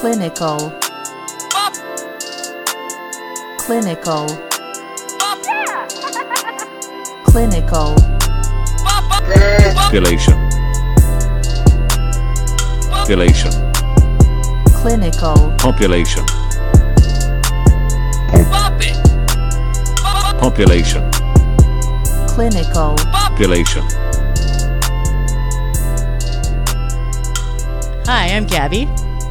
[0.00, 0.72] clinical,
[3.58, 4.28] clinical,
[7.24, 7.96] clinical,
[9.74, 10.34] Population.
[12.88, 13.50] Population.
[14.72, 16.24] clinical, Population.
[20.38, 21.10] Population.
[22.28, 23.82] clinical, Population.
[28.06, 28.88] Hi, I'm Gabby,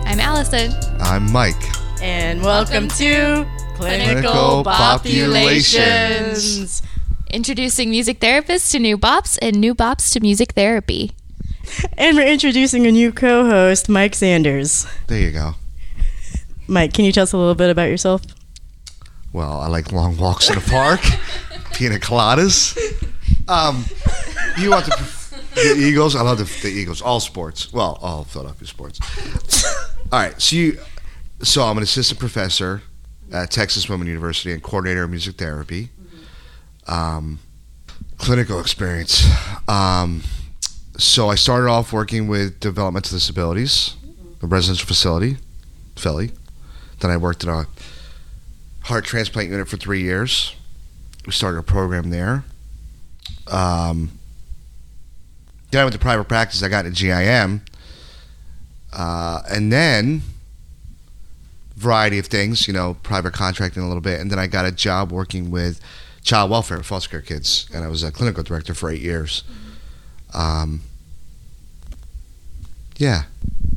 [0.08, 0.72] I'm Allison.
[1.02, 1.56] I'm Mike.
[2.02, 6.82] and welcome, Welcome to Clinical Clinical Populations.
[7.30, 11.12] Introducing music therapists to new bops and new bops to music therapy.
[11.98, 14.88] And we're introducing a new co host, Mike Sanders.
[15.08, 15.56] There you go.
[16.68, 18.22] Mike, can you tell us a little bit about yourself?
[19.34, 21.02] Well, I like long walks in the park,
[21.74, 22.78] pina coladas.
[23.50, 23.84] Um,
[24.58, 24.96] you want the,
[25.56, 26.16] the Eagles?
[26.16, 27.02] I love the, the Eagles.
[27.02, 27.74] All sports.
[27.74, 29.00] Well, all Philadelphia sports.
[30.10, 30.42] All right.
[30.42, 30.80] So you,
[31.42, 32.82] so I'm an assistant professor
[33.34, 35.90] at Texas Women University and coordinator of music therapy.
[36.88, 37.40] Um,
[38.18, 39.26] clinical experience.
[39.68, 40.24] Um,
[40.98, 43.98] so I started off working with developmental disabilities,
[44.42, 45.38] a residential facility,
[45.98, 46.32] Philly.
[47.02, 47.66] Then I worked in a
[48.84, 50.56] heart transplant unit for three years.
[51.26, 52.46] We started a program there.
[53.52, 54.18] Um,
[55.72, 56.64] then I went to private practice.
[56.64, 57.62] I got into GIM.
[58.94, 60.22] Uh, and then,
[61.76, 64.20] variety of things, you know, private contracting a little bit.
[64.20, 65.80] And then I got a job working with
[66.24, 67.68] child welfare, foster care kids.
[67.74, 69.44] And I was a clinical director for eight years.
[70.34, 70.82] Um,
[72.98, 73.24] yeah,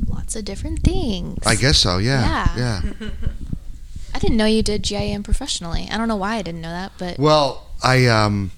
[0.07, 1.45] Lots of different things.
[1.45, 1.97] I guess so.
[1.97, 2.49] Yeah.
[2.55, 2.81] Yeah.
[2.99, 3.09] yeah.
[4.13, 5.87] I didn't know you did GIM professionally.
[5.91, 8.51] I don't know why I didn't know that, but Well, I um,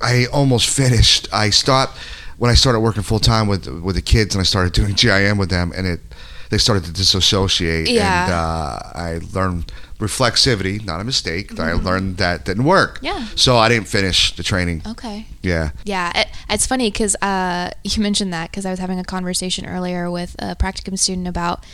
[0.00, 1.28] I almost finished.
[1.32, 1.98] I stopped
[2.38, 5.38] when I started working full time with with the kids, and I started doing GIM
[5.38, 6.00] with them, and it
[6.50, 8.24] they started to disassociate, Yeah.
[8.24, 11.58] and uh, I learned reflexivity, not a mistake.
[11.58, 12.96] I learned that didn't work.
[12.96, 13.06] Mm-hmm.
[13.06, 13.26] Yeah.
[13.36, 14.82] So I didn't finish the training.
[14.86, 15.26] okay.
[15.42, 15.70] Yeah.
[15.84, 19.66] Yeah, it, it's funny because uh, you mentioned that because I was having a conversation
[19.66, 21.64] earlier with a practicum student about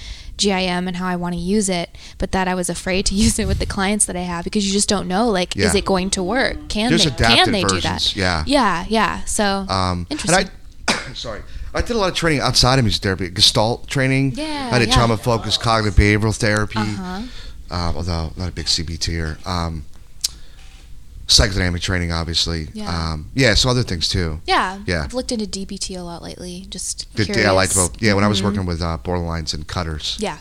[0.41, 3.39] GIM and how I want to use it, but that I was afraid to use
[3.39, 5.85] it with the clients that I have because you just don't know, like, is it
[5.85, 6.69] going to work?
[6.69, 7.11] Can There's they?
[7.11, 8.17] Can they do that?
[8.17, 8.45] yeah.
[8.47, 9.25] Yeah, yeah.
[9.25, 10.49] So Um, interesting.
[10.89, 11.43] I, sorry,
[11.75, 14.33] I did a lot of training outside of music therapy, Gestalt training.
[14.35, 14.95] Yeah, I did yeah.
[14.95, 16.79] trauma focused cognitive behavioral therapy.
[16.79, 17.23] Uh-huh.
[17.71, 19.85] Uh, although not a big CBT Um,
[21.31, 22.69] psychodynamic training, obviously.
[22.75, 22.89] Yeah.
[23.13, 23.55] Um, yeah.
[23.55, 24.41] So other things too.
[24.47, 25.03] yeah, Yeah.
[25.05, 26.67] I've looked into DBT a lot lately.
[26.71, 27.45] Just Good, curious.
[27.45, 28.03] yeah, I liked both.
[28.03, 28.45] Yeah, when I was Mhm.
[28.45, 30.39] working with uh, borderlines and cutters, Yeah.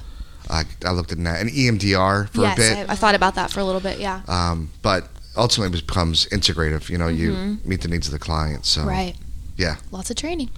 [0.50, 2.90] I, I looked at that and EMDR for yes, a bit.
[2.90, 4.00] I, I thought about that for a little bit.
[4.00, 4.22] Yeah.
[4.28, 5.08] um, but
[5.38, 6.90] ultimately, it becomes integrative.
[6.90, 8.66] You know, you meet the needs of the client.
[8.66, 8.90] So Mm-hmm.
[8.90, 9.16] right.
[9.58, 9.76] yeah.
[9.92, 10.50] Lots of training.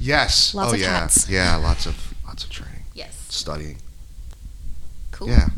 [0.00, 0.54] Yes.
[0.54, 1.00] Lots oh of yeah.
[1.00, 1.28] hats.
[1.28, 1.56] Yeah.
[1.56, 3.14] Lots of lots of training, Yes.
[3.28, 3.76] studying.
[5.12, 5.28] Cool.
[5.28, 5.50] Yeah.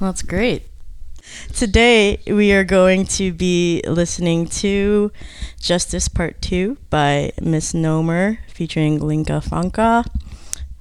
[0.00, 0.68] Well, that's great.
[1.54, 5.12] Today, we are going to be listening to
[5.60, 10.04] Justice Part 2 by Misnomer featuring Linka Fanka.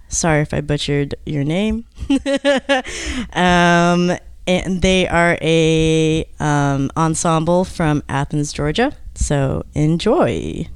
[0.07, 1.85] Sorry if I butchered your name.
[3.33, 4.17] um,
[4.47, 8.93] and they are a um, ensemble from Athens, Georgia.
[9.15, 10.67] So enjoy.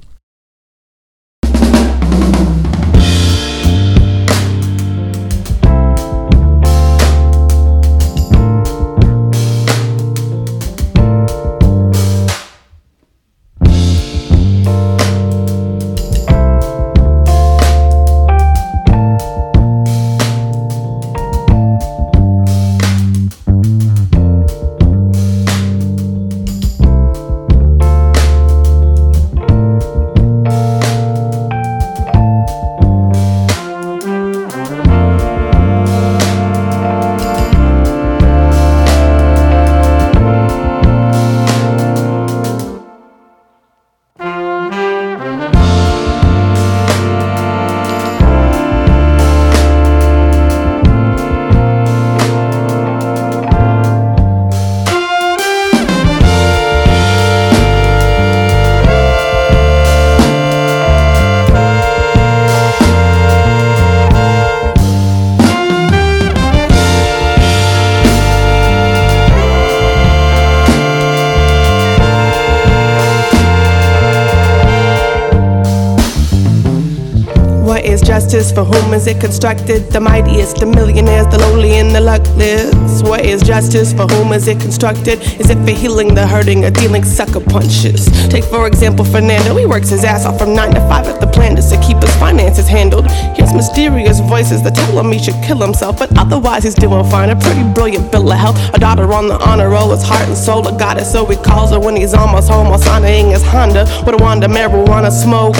[78.36, 79.92] For whom is it constructed?
[79.92, 83.02] The mightiest, the millionaires, the lowly, and the luckless.
[83.02, 83.92] What is justice?
[83.92, 85.20] For whom is it constructed?
[85.38, 88.06] Is it for healing the hurting or dealing sucker punches?
[88.30, 89.54] Take, for example, Fernando.
[89.56, 92.14] He works his ass off from 9 to 5 at the plant to keep his
[92.16, 93.10] finances handled.
[93.36, 97.30] Hears mysterious voices that tell him he should kill himself, but otherwise he's doing fine.
[97.30, 98.56] A pretty brilliant bill of health.
[98.74, 101.70] A daughter on the honor roll, his heart and soul, a goddess, so he calls
[101.70, 105.54] her when he's almost home while signing his Honda with a wand of marijuana smoke.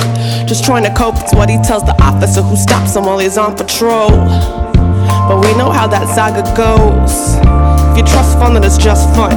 [0.49, 3.26] Just trying to cope, it's what he tells the officer who stops him while he's
[3.35, 4.07] on patrol.
[5.27, 7.35] But we know how that saga goes.
[7.91, 9.35] If you trust fun, then it's just fun.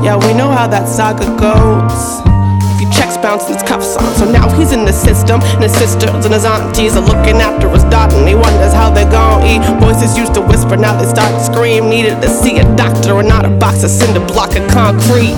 [0.00, 2.24] Yeah, we know how that saga goes.
[2.72, 5.68] If you checks bounce and his cuffs on, so now he's in the system, and
[5.68, 9.12] his sisters and his aunties are looking after his daughter, and he wonders how they're
[9.12, 9.60] gonna eat.
[9.84, 11.92] Voices used to whisper, now they start to scream.
[11.92, 15.36] Needed to see a doctor and not a box of cinder block of concrete.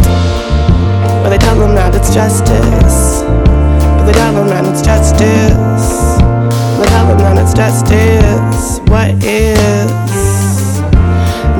[1.26, 3.26] But they tell him that it's justice.
[3.26, 6.35] But they tell him that it's justice.
[6.84, 8.80] Tell him that it's justice.
[8.90, 9.88] What is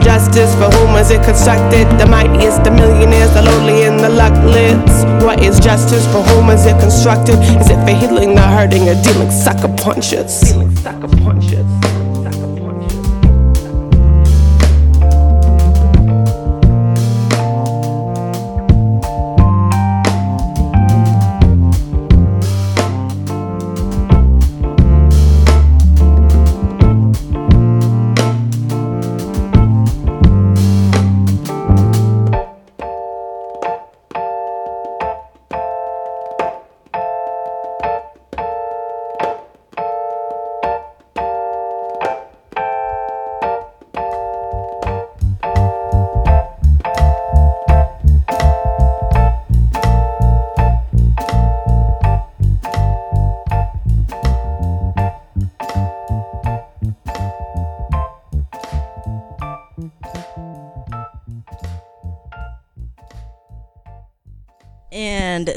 [0.05, 0.55] justice?
[0.55, 1.87] For whom is it constructed?
[1.99, 5.05] The mightiest, the millionaires, the lowly, and the luckless.
[5.25, 6.07] What is justice?
[6.13, 7.39] For whom is it constructed?
[7.61, 10.41] Is it for healing the hurting or dealing sucker punches?
[10.41, 11.66] Dealing sucker punches.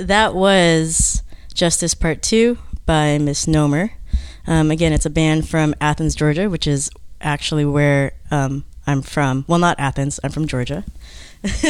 [0.10, 1.24] That was
[1.54, 3.92] Justice Part 2 by Misnomer.
[4.48, 6.90] Um, again, it's a band from Athens, Georgia, which is
[7.22, 9.46] actually where um, I'm from.
[9.48, 10.84] Well, not Athens, I'm from Georgia.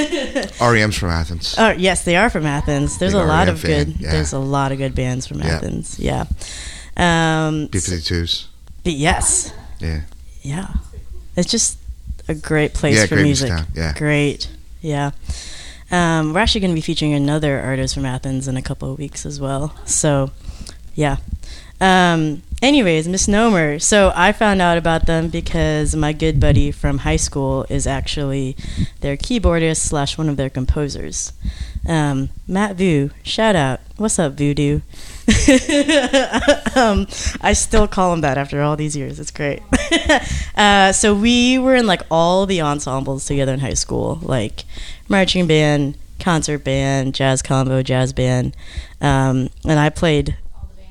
[0.62, 1.56] REM's from Athens.
[1.58, 2.98] Oh, yes, they are from Athens.
[2.98, 4.00] There's Big a lot REM of fan, good.
[4.00, 4.12] yeah.
[4.12, 5.48] There's a lot of good bands from Yeah.
[5.56, 6.00] Athens.
[6.00, 6.26] Yeah.
[6.98, 8.46] Um, B 52s.
[8.84, 10.02] but yes, Yeah.
[10.42, 10.68] yeah.
[11.36, 11.78] It's just
[12.28, 13.50] a great place Yeah, for great music.
[13.50, 13.94] music town, yeah.
[13.98, 14.48] Great.
[14.82, 15.12] Yeah.
[15.92, 19.00] Um, we're actually going to be featuring another artist from Athens in a couple of
[19.00, 19.76] weeks as well.
[19.86, 20.32] So,
[20.94, 21.18] yeah.
[21.82, 23.80] Um, anyways, Misnomer.
[23.80, 28.56] So I found out about them because my good buddy from high school is actually
[29.02, 31.34] their keyboardist slash one of their composers.
[31.88, 33.80] Um, Matt Vu, shout out.
[33.96, 34.82] What's up, Voodoo?
[36.76, 37.08] um,
[37.42, 39.20] I still call him that after all these years.
[39.20, 39.62] It's great.
[40.56, 44.66] uh, so we were in like all the ensembles together in high school, like
[45.10, 48.56] marching band, concert band, jazz combo, jazz band,
[49.02, 50.38] um, and I played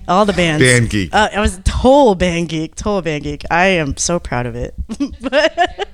[0.09, 0.65] all the bands.
[0.65, 1.15] Band geek.
[1.15, 3.45] Uh, I was a total band geek, total band geek.
[3.51, 4.75] I am so proud of it.
[5.21, 5.89] but,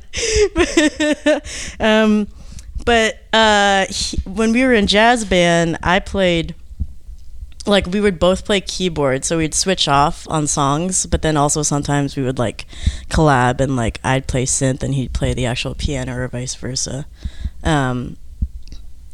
[1.80, 2.28] um,
[2.84, 6.54] but uh, he, when we were in jazz band, I played
[7.66, 11.62] like we would both play keyboard, so we'd switch off on songs, but then also
[11.62, 12.66] sometimes we would like
[13.08, 17.06] collab and like I'd play synth and he'd play the actual piano or vice versa.
[17.64, 18.16] Um,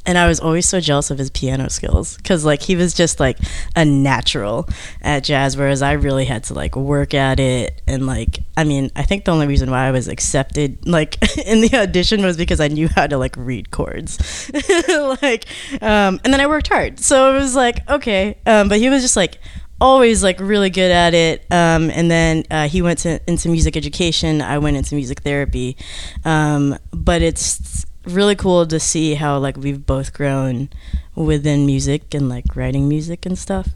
[0.06, 3.20] and I was always so jealous of his piano skills because like he was just
[3.20, 3.38] like
[3.76, 4.68] a natural
[5.02, 7.82] at jazz, whereas I really had to like work at it.
[7.86, 11.16] And like, I mean, I think the only reason why I was accepted like
[11.46, 14.50] in the audition was because I knew how to like read chords,
[14.88, 15.46] like,
[15.82, 16.98] um, and then I worked hard.
[16.98, 19.38] So it was like okay, um, but he was just like
[19.82, 21.46] always like really good at it.
[21.50, 24.42] Um, and then uh, he went to, into music education.
[24.42, 25.76] I went into music therapy.
[26.24, 30.68] Um, but it's really cool to see how like we've both grown
[31.14, 33.68] within music and like writing music and stuff.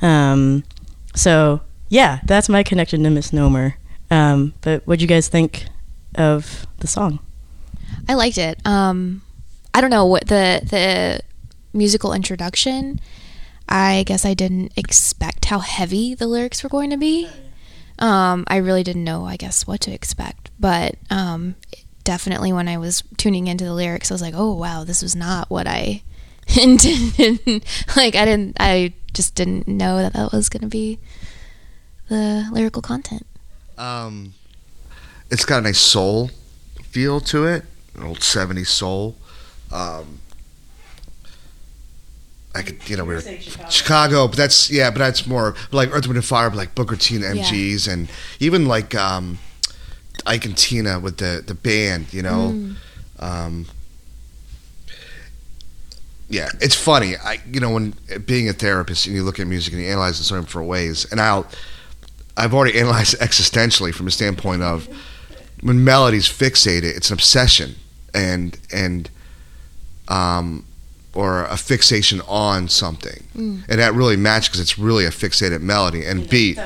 [0.00, 0.64] Um,
[1.14, 3.76] so yeah, that's my connection to Misnomer.
[4.10, 5.66] Um, but what do you guys think
[6.14, 7.18] of the song?
[8.08, 8.58] I liked it.
[8.66, 9.22] Um,
[9.74, 11.20] I don't know what the the
[11.72, 13.00] musical introduction.
[13.68, 17.28] I guess I didn't expect how heavy the lyrics were going to be.
[17.98, 20.50] Um, I really didn't know, I guess, what to expect.
[20.58, 21.54] But um,
[22.04, 25.14] definitely, when I was tuning into the lyrics, I was like, "Oh wow, this was
[25.16, 26.02] not what I
[26.60, 27.64] intended."
[27.96, 28.56] like, I didn't.
[28.60, 30.98] I just didn't know that that was going to be
[32.08, 33.26] the lyrical content.
[33.78, 34.34] Um,
[35.30, 36.30] it's got a nice soul
[36.82, 39.16] feel to it, an old '70s soul.
[39.70, 40.18] Um,
[42.54, 43.22] I could, you know, we are
[43.70, 44.28] Chicago.
[44.28, 47.14] but that's yeah, but that's more like Earth, Wind and Fire, but like Booker T
[47.16, 47.44] and the Yeah.
[47.44, 49.38] MGs, and even like um,
[50.26, 52.52] Ike and Tina with the the band, you know.
[52.52, 52.76] Mm.
[53.18, 53.66] Um,
[56.28, 57.16] yeah, it's funny.
[57.16, 60.16] I you know when being a therapist and you look at music and you analyze
[60.16, 61.46] it in certain different ways, and I'll
[62.36, 64.88] I've already analyzed it existentially from a standpoint of
[65.60, 67.74] when melodies fixated, it's an obsession
[68.14, 69.10] and and
[70.08, 70.64] um
[71.14, 73.24] or a fixation on something,
[73.68, 76.58] and that really matches because it's really a fixated melody and beat.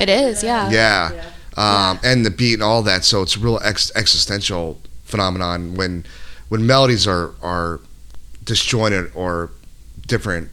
[0.00, 0.70] It is, yeah.
[0.70, 1.24] Yeah.
[1.56, 3.04] Um, and the beat and all that.
[3.04, 6.04] So it's a real ex- existential phenomenon when
[6.48, 7.80] when melodies are are
[8.44, 9.50] disjointed or
[10.06, 10.48] different.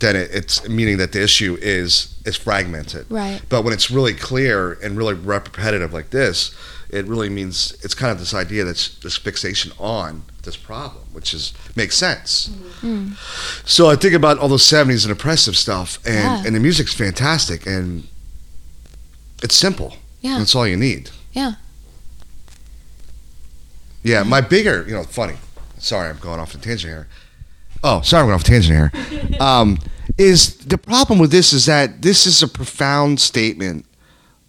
[0.00, 3.06] Then it, it's meaning that the issue is is fragmented.
[3.10, 3.40] Right.
[3.48, 6.54] But when it's really clear and really repetitive like this,
[6.88, 11.34] it really means it's kind of this idea that's this fixation on this problem, which
[11.34, 12.48] is makes sense.
[13.66, 16.42] So I think about all those '70s and oppressive stuff, and Yeah.
[16.46, 18.06] and the music's fantastic, and
[19.42, 19.96] it's simple.
[20.20, 20.38] Yeah.
[20.38, 21.10] that's all you need.
[21.32, 21.52] Yeah.
[24.02, 25.36] Yeah, my bigger, you know, funny.
[25.78, 27.08] Sorry, I'm going off a tangent here.
[27.84, 29.38] Oh, sorry, I'm going off a tangent here.
[29.40, 29.78] Um,
[30.16, 33.86] is the problem with this is that this is a profound statement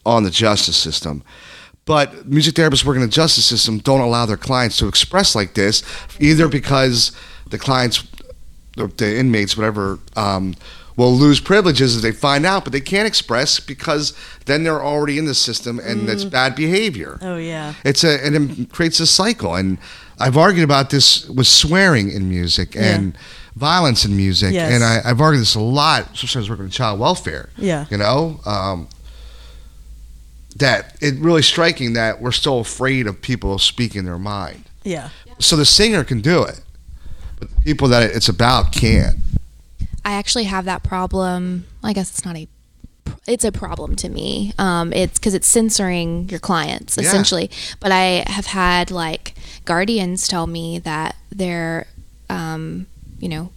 [0.04, 1.24] on the justice system.
[1.86, 5.54] But music therapists working in the justice system don't allow their clients to express like
[5.54, 5.84] this,
[6.20, 7.12] either because
[7.50, 8.08] the clients,
[8.78, 10.56] the, the inmates, whatever, um,
[11.00, 14.12] will lose privileges if they find out, but they can't express because
[14.46, 17.18] then they're already in the system and that's bad behavior.
[17.22, 17.74] Oh yeah.
[17.86, 19.56] It's a and it creates a cycle.
[19.56, 19.78] And
[20.20, 23.18] I've argued about this with swearing in music and
[23.56, 24.74] violence in music, Yes.
[24.74, 27.50] and I, I've argued this a lot, especially when I was working in child welfare.
[27.58, 27.86] Yeah.
[27.90, 28.90] You know, um,
[30.58, 34.66] that it really striking that we're still afraid of people speaking their mind.
[34.84, 35.10] Yeah.
[35.40, 36.60] So the singer can do it,
[37.40, 39.16] but the people that it's about can't.
[40.06, 41.66] I actually have that problem.
[41.84, 42.48] I guess it's not a
[43.28, 44.54] it's a problem to me.
[44.58, 47.04] Um, it's because it's censoring your clients Yeah.
[47.04, 47.50] essentially.
[47.80, 51.88] But I have had like guardians tell me that they're,
[52.30, 52.88] um,
[53.20, 53.52] you know,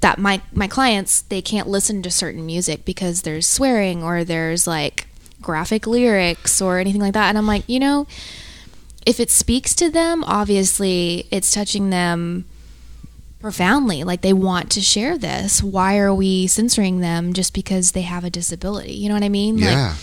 [0.00, 4.66] that my my clients they can't listen to certain music because there's swearing or there's
[4.66, 5.06] like
[5.42, 7.28] graphic lyrics or anything like that.
[7.28, 8.06] And I'm like, you know,
[9.06, 12.44] if it speaks to them, obviously it's touching them
[13.40, 14.04] profoundly.
[14.04, 15.62] Like they want to share this.
[15.62, 18.92] Why are we censoring them just because they have a disability?
[18.92, 19.58] You know what I mean?
[19.58, 19.88] Yeah.
[19.88, 19.96] Like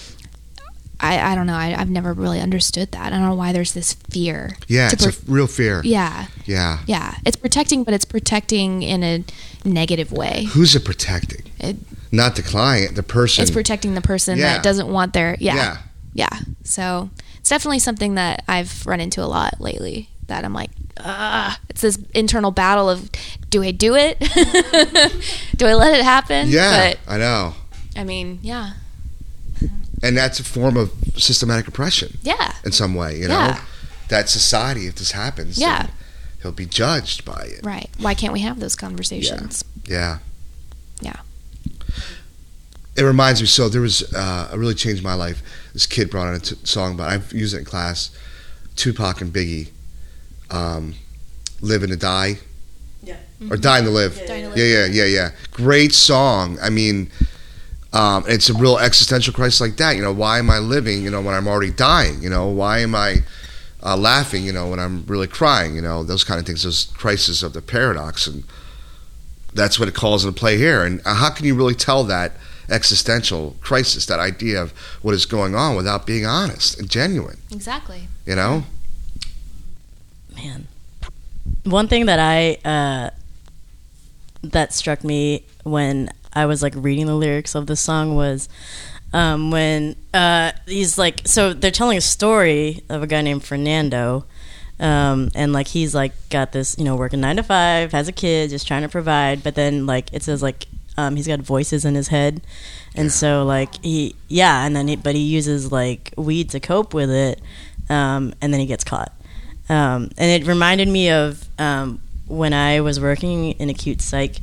[1.00, 1.53] I, I don't know.
[1.53, 3.06] I, I've never really understood that.
[3.06, 4.58] I don't know why there's this fear.
[4.67, 5.82] yeah, it's pro- a real fear.
[5.84, 6.25] yeah.
[6.46, 6.79] Yeah.
[6.88, 7.13] Yeah.
[7.24, 9.24] It's protecting, but it's protecting in a
[9.63, 10.46] negative way.
[10.46, 11.44] Who's it protecting?
[11.60, 11.75] It,
[12.12, 13.44] Not the client, the person.
[13.44, 14.53] it's protecting the person Yeah.
[14.56, 15.56] that doesn't want their yeah.
[15.56, 15.77] Yeah.
[16.13, 20.72] yeah so it's definitely something that i've run into a lot lately that i'm like
[21.04, 23.10] ah it's this internal battle of
[23.50, 24.20] do i do it
[25.56, 27.54] do i let it happen Yeah, but I know.
[27.96, 28.74] i mean yeah
[30.04, 32.18] And that's a form of systematic oppression.
[32.22, 33.34] yeah in some way, you know?
[33.39, 33.62] Yeah.
[34.10, 35.88] That society, if this happens, Yeah.
[36.42, 37.66] he'll be judged by it.
[37.66, 40.20] right why can't we have those conversations Yeah.
[41.01, 41.18] Yeah.
[42.96, 45.44] It reminds me, so there was, uh, it really changed my life.
[45.74, 48.10] This kid brought in a t- song, but I've used it in class
[48.75, 49.70] Tupac and Biggie,
[50.50, 50.96] um,
[51.62, 52.36] Living to Die.
[53.04, 53.16] Yeah.
[53.50, 54.16] Or Dying to Live.
[54.25, 54.58] Dying to Live.
[54.58, 55.30] Yeah, yeah, yeah, yeah.
[55.51, 56.58] Great song.
[56.62, 57.10] I mean,
[57.94, 59.96] um, it's a real existential crisis like that.
[59.96, 62.22] You know, why am I living, you know, when I'm already dying?
[62.22, 63.24] You know, why am I
[63.82, 65.75] uh, laughing, you know, when I'm really crying?
[65.75, 68.27] You know, those kind of things, those crises of the paradox.
[68.27, 68.44] And
[69.54, 70.84] that's what it calls into play here.
[70.84, 72.34] And uh, how can you really tell that
[72.70, 78.10] existential crisis, that idea of what is going on without being honest and genuine, exactly
[78.25, 78.63] you know?
[80.38, 80.67] Man.
[81.63, 83.10] One thing that I uh,
[84.44, 88.48] that struck me when I was like reading the lyrics of the song was
[89.13, 94.25] um, when uh, he's like, so they're telling a story of a guy named Fernando,
[94.79, 98.12] um, and like he's like got this, you know, working nine to five, has a
[98.12, 100.67] kid, just trying to provide, but then like it says like
[100.98, 102.41] um, he's got voices in his head,
[102.96, 106.94] and so like he, yeah, and then he, but he uses like weed to cope
[106.94, 107.41] with it,
[107.89, 109.12] um, and then he gets caught.
[109.70, 114.38] Um, and it reminded me of um, when I was working in acute psych.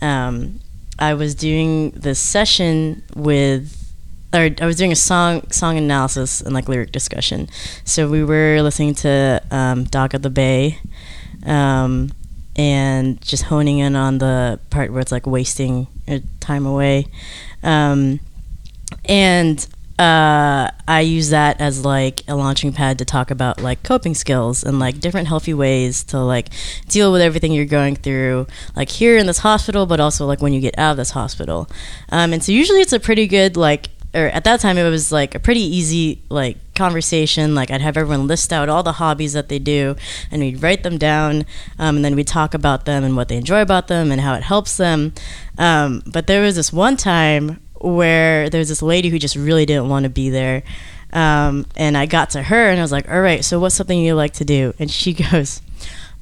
[0.00, 0.60] Um,
[0.98, 3.92] I was doing this session with,
[4.32, 7.48] or I was doing a song song analysis and like lyric discussion.
[7.84, 10.78] So we were listening to um, "Dock of the Bay,"
[11.46, 12.12] um,
[12.54, 15.86] and just honing in on the part where it's like wasting
[16.40, 17.06] time away.
[17.62, 18.20] Um,
[19.04, 19.66] and
[20.00, 24.64] uh, I use that as like a launching pad to talk about like coping skills
[24.64, 26.48] and like different healthy ways to like
[26.88, 30.54] deal with everything you're going through, like here in this hospital, but also like when
[30.54, 31.68] you get out of this hospital.
[32.08, 35.12] Um, and so usually it's a pretty good like, or at that time it was
[35.12, 37.54] like a pretty easy like conversation.
[37.54, 39.96] Like I'd have everyone list out all the hobbies that they do,
[40.30, 41.44] and we'd write them down,
[41.78, 44.32] um, and then we'd talk about them and what they enjoy about them and how
[44.32, 45.12] it helps them.
[45.58, 49.66] Um, but there was this one time where there was this lady who just really
[49.66, 50.62] didn't want to be there.
[51.12, 53.98] Um, and I got to her and I was like, all right, so what's something
[53.98, 54.74] you like to do?
[54.78, 55.60] And she goes,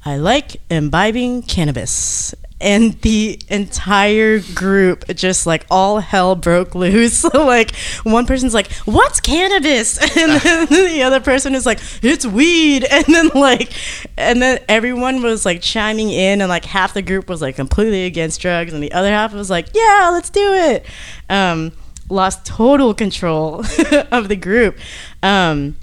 [0.03, 2.33] I like imbibing cannabis.
[2.61, 7.23] And the entire group just like all hell broke loose.
[7.33, 12.83] like one person's like, "What's cannabis?" And then the other person is like, "It's weed."
[12.83, 13.71] And then like,
[14.17, 18.05] and then everyone was like chiming in, and like half the group was like completely
[18.05, 20.85] against drugs, and the other half was like, "Yeah, let's do it."
[21.29, 21.71] Um,
[22.09, 23.63] lost total control
[24.11, 24.77] of the group.
[25.23, 25.75] Um,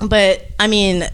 [0.00, 1.04] but I mean,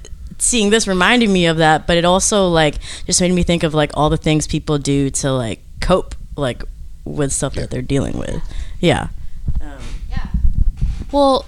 [0.40, 3.74] seeing this reminded me of that, but it also like just made me think of
[3.74, 6.62] like all the things people do to like cope like
[7.04, 8.42] with stuff that they're dealing with.
[8.80, 9.08] Yeah.
[9.60, 9.78] Um,
[10.08, 10.28] yeah.
[11.12, 11.46] Well,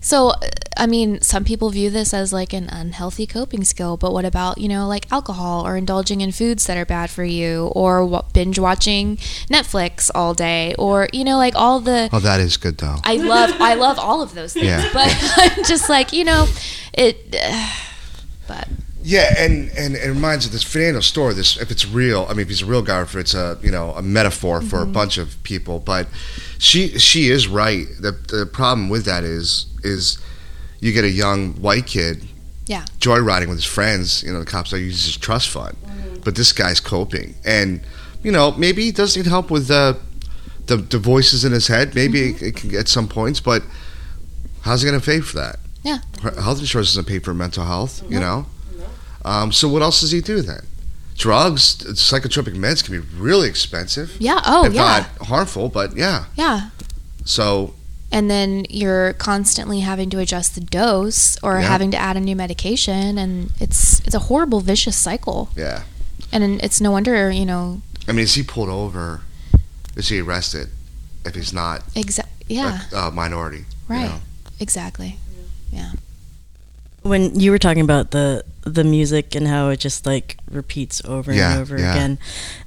[0.00, 4.12] so uh, I mean, some people view this as like an unhealthy coping skill, but
[4.12, 7.68] what about, you know, like alcohol or indulging in foods that are bad for you
[7.74, 9.16] or binge watching
[9.48, 12.96] Netflix all day or, you know, like all the Oh, that is good though.
[13.04, 14.88] I love I love all of those things, Yeah.
[14.92, 16.46] but I'm just like, you know,
[16.92, 17.30] it
[18.46, 18.68] but
[19.02, 21.34] Yeah, and, and it reminds of this Fernando story.
[21.34, 23.58] This if it's real, I mean, if he's a real guy, or if it's a
[23.62, 24.92] you know a metaphor for a mm-hmm.
[24.92, 25.78] bunch of people.
[25.78, 26.08] But
[26.58, 27.86] she she is right.
[28.00, 30.18] The the problem with that is is
[30.80, 32.24] you get a young white kid,
[32.66, 32.84] Yeah.
[33.00, 34.22] joyriding with his friends.
[34.22, 36.16] You know, the cops are using his trust fund, mm-hmm.
[36.24, 37.80] but this guy's coping, and
[38.22, 39.98] you know maybe he does need help with the
[40.66, 41.94] the, the voices in his head.
[41.94, 42.44] Maybe mm-hmm.
[42.44, 43.62] it, it can get some points, but
[44.62, 45.56] how's he going to pay for that?
[45.82, 45.98] Yeah.
[46.22, 48.02] Health insurance doesn't pay for mental health.
[48.10, 48.46] You know.
[49.24, 50.64] Um, so what else does he do then?
[51.16, 54.16] Drugs, uh, psychotropic meds can be really expensive.
[54.20, 54.40] Yeah.
[54.46, 54.82] Oh, if yeah.
[55.18, 56.26] not harmful, but yeah.
[56.36, 56.70] Yeah.
[57.24, 57.74] So
[58.12, 61.66] And then you're constantly having to adjust the dose or Yeah.
[61.68, 65.50] having to add a new medication and it's it's a horrible vicious cycle.
[65.56, 65.82] yeah,
[66.32, 69.22] And it's no wonder, you know, I mean, is he pulled over?
[69.96, 70.68] Is he arrested?
[71.24, 74.08] If he's not exactly yeah, a, a minority, you right.
[74.08, 74.20] know?
[74.60, 75.18] Exactly.
[75.72, 75.90] Yeah.
[77.02, 81.32] When you were talking about the the music and how it just like repeats over
[81.32, 81.92] Yeah, and over yeah.
[81.94, 82.18] again.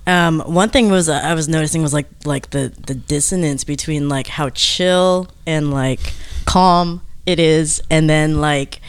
[0.07, 4.07] Um, one thing was uh, I was noticing was like like the the dissonance between
[4.09, 6.13] like how chill and like
[6.45, 8.79] calm it is, and then like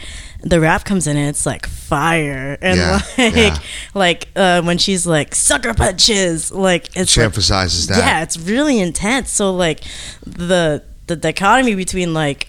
[0.42, 3.58] the rap comes in and it's like fire and Yeah, like yeah.
[3.92, 7.98] like uh, when she's like sucker punches like it's She like, emphasizes that.
[7.98, 9.80] yeah it's really intense so like
[10.24, 12.48] the the dichotomy between like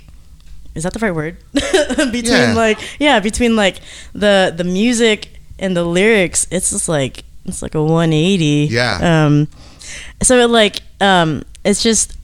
[0.75, 2.53] is that the right word between Yeah.
[2.55, 3.79] like yeah between like
[4.13, 9.25] the the music and the lyrics it's just like it's like a 180 Yeah.
[9.25, 9.47] um
[10.21, 12.15] so it like um it's just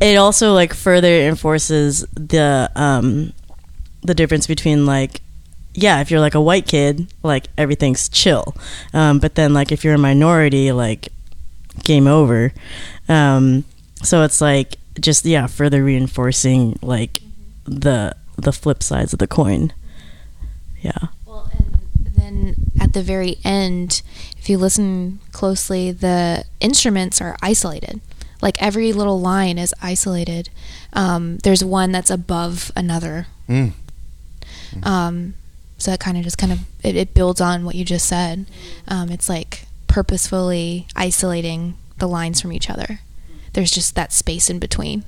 [0.00, 3.32] it also like further enforces the um
[4.02, 5.20] the difference between like
[5.74, 8.54] yeah if you're like a white kid like everything's chill
[8.94, 11.08] um but then like if you're a minority like
[11.82, 12.52] game over
[13.08, 13.64] um
[14.02, 17.20] so it's like just yeah further reinforcing like
[17.66, 19.72] the the flip sides of the coin
[20.82, 24.02] yeah Well, and then at the very end,
[24.38, 28.00] if you listen closely, the instruments are isolated.
[28.42, 30.50] Like every little line is isolated.
[30.92, 33.26] Um, there's one that's above another.
[33.48, 33.72] Mm.
[34.82, 35.34] Um,
[35.78, 38.46] so it kind of just kind of it, it builds on what you just said.
[38.86, 43.00] Um, it's like purposefully isolating the lines from each other.
[43.54, 45.04] There's just that space in between.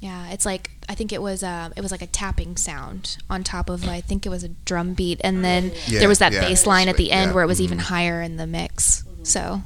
[0.00, 3.42] Yeah, it's like I think it was uh, it was like a tapping sound on
[3.42, 6.32] top of I think it was a drum beat, and then Yeah, there was that
[6.32, 6.40] yeah.
[6.40, 7.82] bass line at the end Yeah, where it was even mhm.
[7.82, 9.04] higher in the mix.
[9.24, 9.62] So,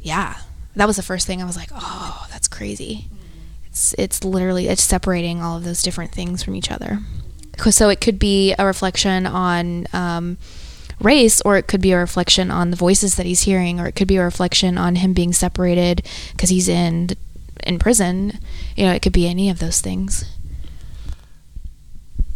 [0.00, 0.38] yeah,
[0.74, 3.08] that was the first thing I was like, oh, that's crazy.
[3.66, 7.00] It's it's literally it's separating all of those different things from each other.
[7.70, 10.38] So it could be a reflection on um,
[10.98, 13.92] race, or it could be a reflection on the voices that he's hearing, or it
[13.92, 17.10] could be a reflection on him being separated because he's in
[17.64, 18.38] in prison.
[18.76, 20.24] You know, it could be any of those things.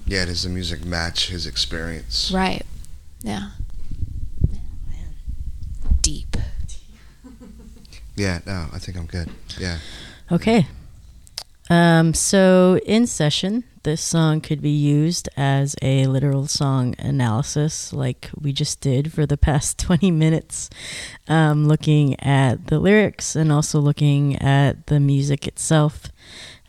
[0.06, 2.30] Yeah, does the music match his experience?
[2.32, 2.64] Right.
[3.22, 3.50] Yeah.
[6.02, 6.36] Deep.
[8.16, 9.28] Yeah, no, I think I'm good.
[9.58, 9.78] Yeah.
[10.30, 10.66] Okay.
[11.70, 18.30] Um, so in session, this song could be used as a literal song analysis, like
[18.38, 20.70] we just did for the past 20 minutes,
[21.28, 26.10] um, looking at the lyrics and also looking at the music itself.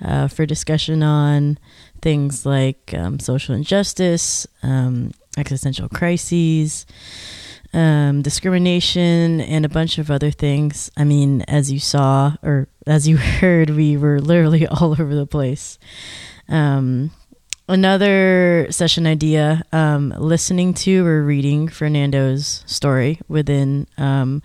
[0.01, 1.57] uh, for discussion on
[2.01, 6.85] things like um, social injustice, um, existential crises,
[7.75, 10.89] um, discrimination, and a bunch of other things.
[10.95, 15.27] I mean, as you saw or as you heard, we were literally all over the
[15.27, 15.77] place.
[16.47, 17.11] Um,
[17.67, 24.41] another session idea um, listening to or reading Fernando's story within um,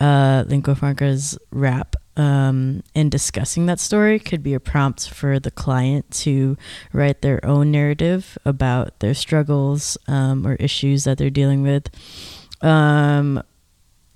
[0.00, 5.50] uh, Lingua Franca's rap um, and discussing that story could be a prompt for the
[5.50, 6.56] client to
[6.92, 11.88] write their own narrative about their struggles um, or issues that they're dealing with
[12.62, 13.42] um,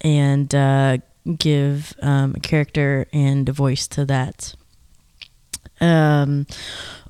[0.01, 0.99] and uh,
[1.39, 4.55] give um, a character and a voice to that.
[5.81, 6.47] Um,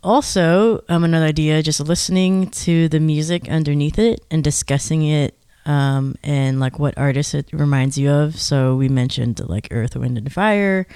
[0.03, 6.14] also, um, another idea, just listening to the music underneath it and discussing it um,
[6.23, 8.38] and like what artist it reminds you of.
[8.38, 10.87] So we mentioned like Earth, Wind, and Fire,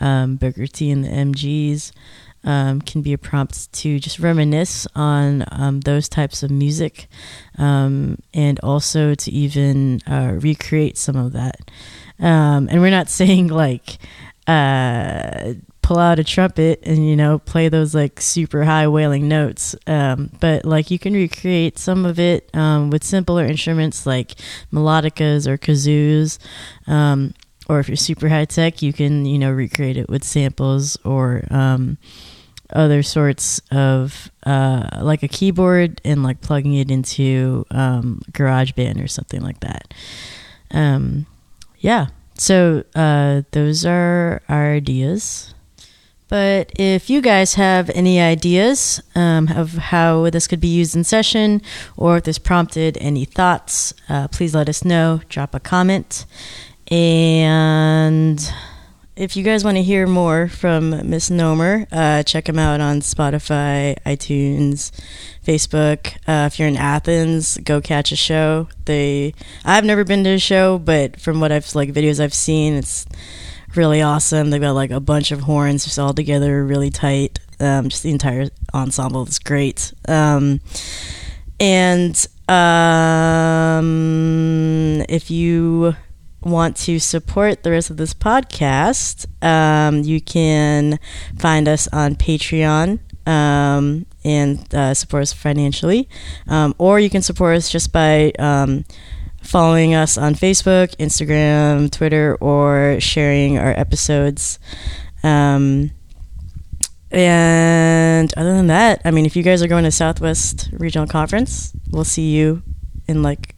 [0.00, 1.92] um, Booker T and the MGs.
[2.44, 7.08] Um, can be a prompt to just reminisce on um, those types of music
[7.56, 11.70] um, and also to even uh, recreate some of that.
[12.18, 13.96] Um, and we're not saying like
[14.46, 15.54] uh,
[15.84, 20.30] pull out a trumpet and you know play those like super high wailing notes um,
[20.40, 24.32] but like you can recreate some of it um, with simpler instruments like
[24.72, 26.38] melodicas or kazoos
[26.86, 27.34] um,
[27.68, 31.44] or if you're super high tech you can you know recreate it with samples or
[31.50, 31.98] um,
[32.72, 39.08] other sorts of uh, like a keyboard and like plugging it into um, GarageBand or
[39.08, 39.92] something like that.
[40.70, 41.26] Um,
[41.78, 45.54] yeah, so uh, those are our ideas.
[46.28, 51.04] But if you guys have any ideas um, of how this could be used in
[51.04, 51.60] session,
[51.96, 55.20] or if this prompted any thoughts, uh, please let us know.
[55.28, 56.24] Drop a comment.
[56.90, 58.52] And
[59.16, 63.96] if you guys want to hear more from Misnomer, uh, check them out on Spotify,
[64.04, 64.90] iTunes,
[65.46, 66.16] Facebook.
[66.26, 68.68] Uh, if you're in Athens, go catch a show.
[68.86, 72.74] They, I've never been to a show, but from what I've like videos I've seen,
[72.74, 73.06] it's
[73.76, 74.50] really awesome.
[74.50, 77.38] They've got like a bunch of horns just all together, really tight.
[77.60, 79.92] Um, just the entire ensemble is great.
[80.08, 80.60] Um,
[81.60, 83.84] and um,
[85.08, 85.94] if you
[86.44, 90.98] want to support the rest of this podcast, um, you can
[91.38, 96.08] find us on Patreon um, and uh, support us financially,
[96.48, 98.84] um, or you can support us just by um,
[99.42, 104.58] following us on Facebook, Instagram, Twitter, or sharing our episodes.
[105.22, 105.90] Um,
[107.10, 111.72] and other than that, I mean, if you guys are going to Southwest Regional Conference,
[111.90, 112.62] we'll see you
[113.06, 113.54] in like,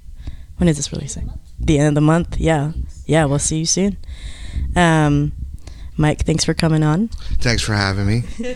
[0.59, 1.31] when is this releasing?
[1.59, 2.39] The end of the month.
[2.39, 2.73] Yeah.
[3.07, 3.97] Yeah, we'll see you soon.
[4.75, 5.33] Um,
[5.97, 7.09] Mike, thanks for coming on.
[7.39, 8.23] Thanks for having me.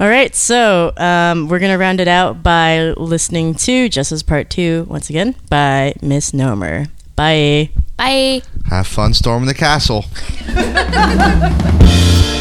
[0.00, 4.50] All right, so um, we're going to round it out by listening to Justice Part
[4.50, 6.86] 2 once again by Misnomer.
[7.16, 7.70] Bye.
[7.96, 8.42] Bye.
[8.66, 10.04] Have fun storming the castle.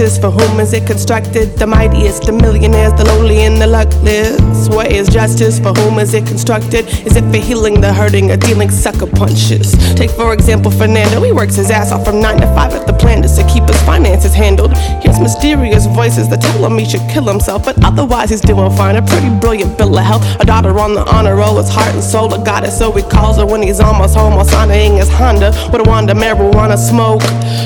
[0.00, 0.16] Is?
[0.16, 1.58] For whom is it constructed?
[1.58, 4.68] The mightiest, the millionaires, the lowly, and the luckless.
[4.68, 5.58] What is justice?
[5.58, 6.86] For whom is it constructed?
[7.04, 9.72] Is it for healing the hurting or dealing sucker punches?
[9.94, 11.20] Take, for example, Fernando.
[11.22, 13.80] He works his ass off from 9 to 5 at the plant to keep his
[13.82, 14.76] finances handled.
[15.02, 18.96] Hears mysterious voices that tell him he should kill himself, but otherwise he's doing fine.
[18.96, 20.22] A pretty brilliant bill of health.
[20.40, 23.38] A daughter on the honor roll, his heart and soul, a goddess, so he calls
[23.38, 27.22] her when he's almost home while signing his Honda with a wand of marijuana smoke.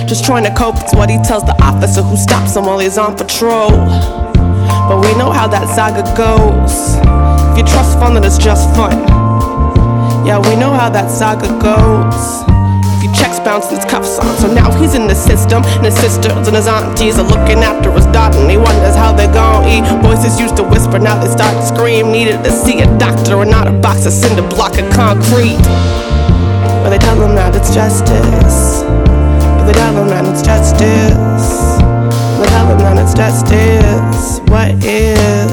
[0.08, 2.98] Just trying to cope, it's what he tells the officer who stops him while he's
[2.98, 3.70] on patrol.
[4.86, 6.94] But we know how that saga goes.
[7.50, 8.94] If you trust fun, then it's just fun.
[10.24, 12.46] Yeah, we know how that saga goes.
[12.94, 15.98] If you checks bounce his cuffs on, so now he's in the system, and his
[15.98, 19.66] sisters and his aunties are looking after his daughter, and he wonders how they're gonna
[19.66, 19.82] eat.
[20.00, 22.12] Voices used to whisper, now they start to scream.
[22.12, 25.58] Needed to see a doctor and not a box of cinder block of concrete.
[26.86, 28.82] But they tell him that it's justice.
[28.86, 31.71] But they tell him that it's justice.
[32.44, 34.40] It's justice.
[34.50, 35.50] What is?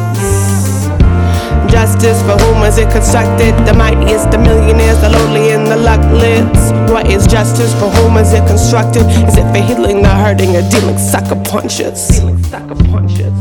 [1.71, 3.53] Justice for whom is it constructed?
[3.65, 6.71] The mightiest, the millionaires, the lowly, and the luckless.
[6.91, 9.05] What is justice for whom is it constructed?
[9.27, 12.07] Is it for healing the hurting or dealing sucker punches?
[12.07, 13.38] Dealing sucker punches.